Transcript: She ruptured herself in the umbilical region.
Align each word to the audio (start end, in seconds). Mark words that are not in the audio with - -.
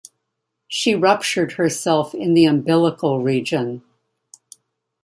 She 0.67 0.95
ruptured 0.95 1.51
herself 1.51 2.15
in 2.15 2.33
the 2.33 2.45
umbilical 2.45 3.21
region. 3.21 3.83